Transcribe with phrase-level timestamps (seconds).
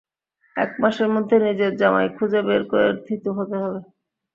[0.55, 3.79] এক মাসের মধ্যে নিজের জামাই খুঁজে বের করে থিতু হতে হবে।